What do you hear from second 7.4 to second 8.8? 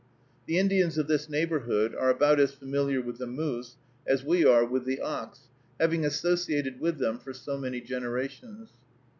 many generations.